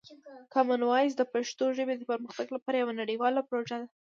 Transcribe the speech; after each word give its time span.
کامن 0.53 0.81
وایس 0.85 1.13
د 1.17 1.23
پښتو 1.33 1.65
ژبې 1.77 1.95
د 1.97 2.03
پرمختګ 2.11 2.47
لپاره 2.55 2.77
یوه 2.81 2.93
نړیواله 3.01 3.41
پروژه 3.49 3.77
ده. 3.81 3.87